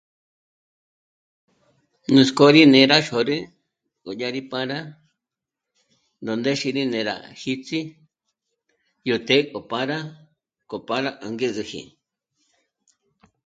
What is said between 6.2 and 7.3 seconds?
ná ndéxi rí né'e rá